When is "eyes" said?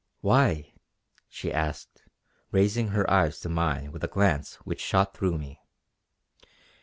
3.07-3.39